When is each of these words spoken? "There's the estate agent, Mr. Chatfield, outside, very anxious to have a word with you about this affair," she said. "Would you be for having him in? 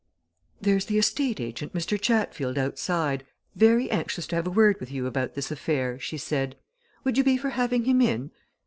"There's 0.59 0.85
the 0.85 0.97
estate 0.97 1.39
agent, 1.39 1.73
Mr. 1.75 2.01
Chatfield, 2.01 2.57
outside, 2.57 3.23
very 3.53 3.87
anxious 3.91 4.25
to 4.25 4.35
have 4.35 4.47
a 4.47 4.49
word 4.49 4.79
with 4.79 4.89
you 4.91 5.05
about 5.05 5.35
this 5.35 5.51
affair," 5.51 5.99
she 5.99 6.17
said. 6.17 6.55
"Would 7.03 7.19
you 7.19 7.23
be 7.23 7.37
for 7.37 7.51
having 7.51 7.83
him 7.83 8.01
in? 8.01 8.31